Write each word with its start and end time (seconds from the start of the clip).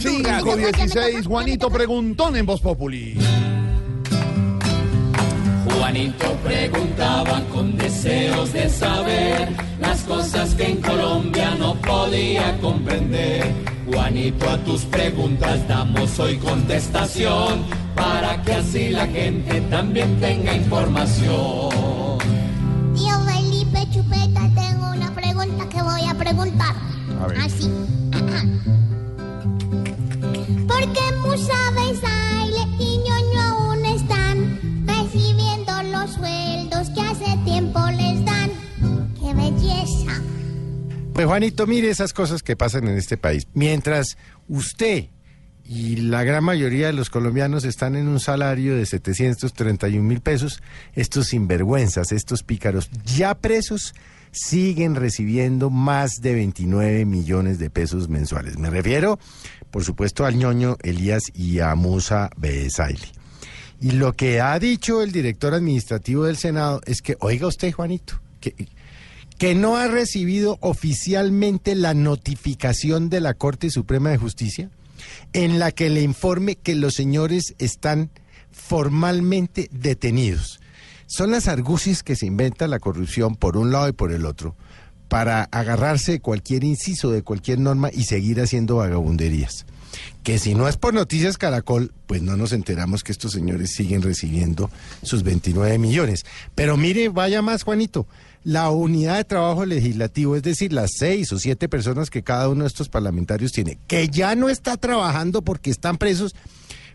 516, 0.00 1.26
Juanito 1.26 1.68
Preguntón 1.70 2.36
en 2.36 2.46
Voz 2.46 2.60
Populi. 2.60 3.18
Juanito 5.64 6.36
preguntaba 6.44 7.42
con 7.52 7.76
deseos 7.76 8.52
de 8.52 8.68
saber 8.68 9.48
las 9.80 10.02
cosas 10.02 10.54
que 10.54 10.70
en 10.70 10.76
Colombia 10.82 11.56
no 11.58 11.74
podía 11.80 12.56
comprender. 12.60 13.52
Juanito, 13.92 14.48
a 14.48 14.58
tus 14.58 14.82
preguntas 14.82 15.66
damos 15.66 16.16
hoy 16.20 16.36
contestación 16.38 17.64
para 17.96 18.40
que 18.42 18.52
así 18.52 18.90
la 18.90 19.08
gente 19.08 19.60
también 19.62 20.20
tenga 20.20 20.54
información. 20.54 22.18
Tío 22.94 23.18
Felipe 23.26 23.80
Chupeta, 23.90 24.48
tengo 24.54 24.92
una 24.92 25.12
pregunta 25.12 25.68
que 25.68 25.82
voy 25.82 26.04
a 26.08 26.14
preguntar. 26.14 26.76
A 27.20 27.26
ver. 27.26 27.38
Así. 27.38 27.68
Pues 41.18 41.26
Juanito, 41.26 41.66
mire 41.66 41.90
esas 41.90 42.12
cosas 42.12 42.44
que 42.44 42.54
pasan 42.54 42.86
en 42.86 42.96
este 42.96 43.16
país. 43.16 43.48
Mientras 43.52 44.16
usted 44.46 45.06
y 45.64 45.96
la 45.96 46.24
gran 46.24 46.44
mayoría 46.44 46.86
de 46.86 46.92
los 46.94 47.10
colombianos 47.10 47.64
están 47.64 47.94
en 47.96 48.08
un 48.08 48.20
salario 48.20 48.74
de 48.76 48.86
731 48.86 50.02
mil 50.02 50.20
pesos, 50.20 50.62
estos 50.94 51.26
sinvergüenzas, 51.26 52.12
estos 52.12 52.42
pícaros 52.42 52.88
ya 53.04 53.34
presos, 53.34 53.94
siguen 54.30 54.94
recibiendo 54.94 55.68
más 55.68 56.20
de 56.22 56.34
29 56.34 57.04
millones 57.04 57.58
de 57.58 57.68
pesos 57.68 58.08
mensuales. 58.08 58.56
Me 58.56 58.70
refiero, 58.70 59.18
por 59.70 59.84
supuesto, 59.84 60.24
al 60.24 60.36
ñoño 60.36 60.76
Elías 60.82 61.24
y 61.34 61.58
a 61.58 61.74
Musa 61.74 62.30
Besaili. 62.36 63.12
Y 63.80 63.90
lo 63.90 64.14
que 64.14 64.40
ha 64.40 64.58
dicho 64.58 65.02
el 65.02 65.12
director 65.12 65.52
administrativo 65.52 66.24
del 66.24 66.36
Senado 66.36 66.80
es 66.86 67.02
que, 67.02 67.16
oiga 67.20 67.46
usted, 67.46 67.72
Juanito, 67.72 68.20
que, 68.40 68.54
que 69.38 69.54
no 69.54 69.76
ha 69.76 69.86
recibido 69.86 70.58
oficialmente 70.60 71.76
la 71.76 71.94
notificación 71.94 73.08
de 73.08 73.20
la 73.20 73.34
Corte 73.34 73.70
Suprema 73.70 74.10
de 74.10 74.18
Justicia 74.18 74.70
en 75.32 75.60
la 75.60 75.70
que 75.70 75.90
le 75.90 76.02
informe 76.02 76.56
que 76.56 76.74
los 76.74 76.94
señores 76.94 77.54
están 77.58 78.10
formalmente 78.50 79.68
detenidos. 79.72 80.60
Son 81.06 81.30
las 81.30 81.46
argucias 81.46 82.02
que 82.02 82.16
se 82.16 82.26
inventa 82.26 82.66
la 82.66 82.80
corrupción 82.80 83.36
por 83.36 83.56
un 83.56 83.70
lado 83.70 83.88
y 83.88 83.92
por 83.92 84.12
el 84.12 84.26
otro 84.26 84.56
para 85.08 85.44
agarrarse 85.44 86.12
de 86.12 86.20
cualquier 86.20 86.64
inciso 86.64 87.10
de 87.10 87.22
cualquier 87.22 87.60
norma 87.60 87.90
y 87.92 88.04
seguir 88.04 88.40
haciendo 88.40 88.76
vagabunderías. 88.76 89.64
Que 90.22 90.38
si 90.38 90.54
no 90.54 90.68
es 90.68 90.76
por 90.76 90.94
Noticias 90.94 91.38
Caracol, 91.38 91.92
pues 92.06 92.22
no 92.22 92.36
nos 92.36 92.52
enteramos 92.52 93.02
que 93.02 93.12
estos 93.12 93.32
señores 93.32 93.72
siguen 93.72 94.02
recibiendo 94.02 94.70
sus 95.02 95.22
29 95.22 95.78
millones. 95.78 96.24
Pero 96.54 96.76
mire, 96.76 97.08
vaya 97.08 97.42
más, 97.42 97.62
Juanito, 97.62 98.06
la 98.44 98.70
unidad 98.70 99.16
de 99.16 99.24
trabajo 99.24 99.64
legislativo, 99.66 100.36
es 100.36 100.42
decir, 100.42 100.72
las 100.72 100.92
seis 100.96 101.32
o 101.32 101.38
siete 101.38 101.68
personas 101.68 102.10
que 102.10 102.22
cada 102.22 102.48
uno 102.48 102.62
de 102.64 102.68
estos 102.68 102.88
parlamentarios 102.88 103.52
tiene, 103.52 103.78
que 103.86 104.08
ya 104.08 104.34
no 104.34 104.48
está 104.48 104.76
trabajando 104.76 105.42
porque 105.42 105.70
están 105.70 105.98
presos, 105.98 106.34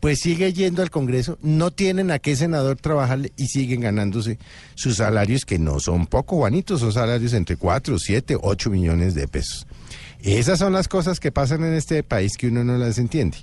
pues 0.00 0.20
sigue 0.20 0.52
yendo 0.52 0.82
al 0.82 0.90
Congreso, 0.90 1.38
no 1.42 1.70
tienen 1.70 2.10
a 2.10 2.18
qué 2.18 2.36
senador 2.36 2.76
trabajarle 2.76 3.32
y 3.36 3.46
siguen 3.46 3.80
ganándose 3.80 4.38
sus 4.74 4.96
salarios 4.96 5.44
que 5.44 5.58
no 5.58 5.80
son 5.80 6.06
poco, 6.06 6.36
Juanito, 6.36 6.78
son 6.78 6.92
salarios 6.92 7.32
entre 7.32 7.56
cuatro, 7.56 7.98
siete, 7.98 8.36
ocho 8.40 8.70
millones 8.70 9.14
de 9.14 9.28
pesos. 9.28 9.66
Esas 10.22 10.58
son 10.58 10.72
las 10.72 10.88
cosas 10.88 11.20
que 11.20 11.32
pasan 11.32 11.64
en 11.64 11.74
este 11.74 12.02
país 12.02 12.36
que 12.36 12.48
uno 12.48 12.64
no 12.64 12.76
las 12.78 12.98
entiende. 12.98 13.38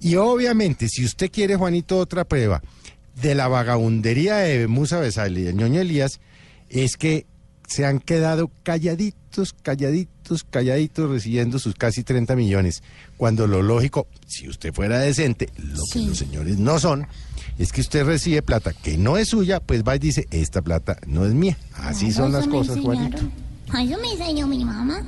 Y 0.00 0.16
obviamente, 0.16 0.88
si 0.88 1.04
usted 1.04 1.30
quiere, 1.30 1.56
Juanito, 1.56 1.98
otra 1.98 2.24
prueba 2.24 2.62
de 3.20 3.34
la 3.34 3.48
vagabundería 3.48 4.36
de 4.38 4.66
Musa 4.66 4.98
Besal 4.98 5.38
y 5.38 5.42
de 5.42 5.54
ñoño 5.54 5.80
Elías, 5.80 6.20
es 6.68 6.96
que 6.96 7.26
se 7.66 7.86
han 7.86 7.98
quedado 7.98 8.50
calladitos, 8.62 9.52
calladitos, 9.52 10.44
calladitos, 10.44 11.10
recibiendo 11.10 11.58
sus 11.58 11.74
casi 11.74 12.02
30 12.02 12.36
millones. 12.36 12.82
Cuando 13.16 13.46
lo 13.46 13.62
lógico, 13.62 14.06
si 14.26 14.48
usted 14.48 14.72
fuera 14.72 14.98
decente, 14.98 15.48
lo 15.56 15.82
que 15.92 16.00
los 16.00 16.18
señores 16.18 16.58
no 16.58 16.78
son, 16.78 17.06
es 17.58 17.72
que 17.72 17.80
usted 17.80 18.04
recibe 18.04 18.42
plata 18.42 18.72
que 18.72 18.98
no 18.98 19.16
es 19.16 19.28
suya, 19.28 19.60
pues 19.60 19.82
va 19.82 19.96
y 19.96 20.00
dice, 20.00 20.26
esta 20.30 20.62
plata 20.62 20.98
no 21.06 21.24
es 21.24 21.32
mía. 21.32 21.56
Así 21.74 22.12
son 22.12 22.32
las 22.32 22.46
cosas, 22.46 22.76
enseñaron. 22.76 23.12
Juanito. 23.12 23.94
Eso 23.94 24.00
me 24.00 24.12
enseñó 24.12 24.46
mi 24.46 24.64
mamá. 24.64 25.02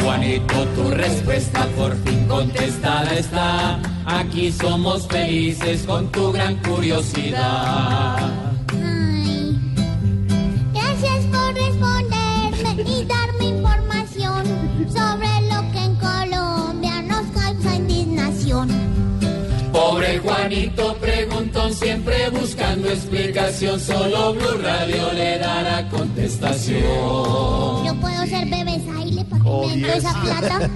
Juanito, 0.00 0.64
tu 0.76 0.90
respuesta 0.90 1.66
por 1.76 1.96
fin 2.04 2.26
contestada 2.28 3.10
está. 3.18 3.80
Aquí 4.06 4.52
somos 4.52 5.08
felices 5.08 5.82
con 5.82 6.10
tu 6.12 6.30
gran 6.30 6.54
curiosidad. 6.62 8.30
Ay, 8.80 9.58
gracias 10.72 11.24
por 11.26 11.54
responderme 11.54 12.82
y 12.86 13.04
darme 13.06 13.44
información 13.44 14.44
sobre 14.88 15.40
lo 15.50 15.72
que 15.72 15.84
en 15.84 15.96
Colombia 15.96 17.02
nos 17.02 17.26
causa 17.32 17.74
indignación. 17.74 18.68
Pobre 19.72 20.20
Juanito 20.20 20.94
siempre 21.70 22.28
buscando 22.30 22.88
explicación, 22.88 23.78
solo 23.78 24.34
Blue 24.34 24.58
Radio 24.62 25.12
le 25.12 25.38
dará 25.38 25.88
contestación. 25.88 26.80
Yo 27.84 27.94
puedo 28.00 28.26
ser 28.26 28.48
bebé 28.48 28.80
Saile 28.84 29.24
para 29.24 29.44
que 29.44 29.50
me 29.50 29.72
entre 29.74 29.96
esa 29.96 30.20
plata. 30.20 30.70